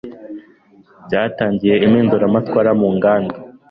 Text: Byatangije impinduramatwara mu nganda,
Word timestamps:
Byatangije 1.05 1.75
impinduramatwara 1.87 2.71
mu 2.79 2.89
nganda, 2.95 3.35